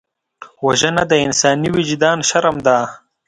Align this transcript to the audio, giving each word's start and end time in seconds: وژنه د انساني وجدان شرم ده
وژنه 0.65 1.03
د 1.11 1.13
انساني 1.25 1.69
وجدان 1.77 2.17
شرم 2.29 2.57
ده 2.65 2.77